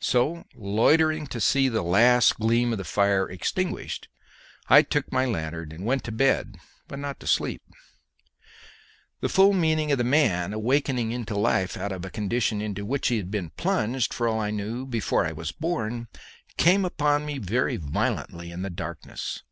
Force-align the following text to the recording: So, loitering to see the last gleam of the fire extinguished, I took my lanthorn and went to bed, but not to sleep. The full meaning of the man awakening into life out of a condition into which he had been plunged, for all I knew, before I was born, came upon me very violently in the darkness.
So, 0.00 0.44
loitering 0.54 1.26
to 1.26 1.38
see 1.38 1.68
the 1.68 1.82
last 1.82 2.36
gleam 2.36 2.72
of 2.72 2.78
the 2.78 2.82
fire 2.84 3.28
extinguished, 3.28 4.08
I 4.70 4.80
took 4.80 5.12
my 5.12 5.26
lanthorn 5.26 5.70
and 5.70 5.84
went 5.84 6.02
to 6.04 6.12
bed, 6.12 6.56
but 6.88 6.98
not 6.98 7.20
to 7.20 7.26
sleep. 7.26 7.60
The 9.20 9.28
full 9.28 9.52
meaning 9.52 9.92
of 9.92 9.98
the 9.98 10.02
man 10.02 10.54
awakening 10.54 11.12
into 11.12 11.36
life 11.38 11.76
out 11.76 11.92
of 11.92 12.06
a 12.06 12.10
condition 12.10 12.62
into 12.62 12.86
which 12.86 13.08
he 13.08 13.18
had 13.18 13.30
been 13.30 13.50
plunged, 13.58 14.14
for 14.14 14.26
all 14.26 14.40
I 14.40 14.50
knew, 14.50 14.86
before 14.86 15.26
I 15.26 15.32
was 15.32 15.52
born, 15.52 16.08
came 16.56 16.86
upon 16.86 17.26
me 17.26 17.36
very 17.36 17.76
violently 17.76 18.50
in 18.50 18.62
the 18.62 18.70
darkness. 18.70 19.42